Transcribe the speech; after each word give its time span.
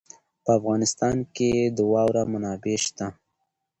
په 0.43 0.51
افغانستان 0.59 1.15
کې 1.35 1.51
د 1.77 1.77
واوره 1.91 2.23
منابع 2.31 2.77
شته. 2.85 3.07